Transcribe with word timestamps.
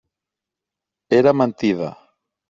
Era 1.19 1.31
mentida. 1.41 1.91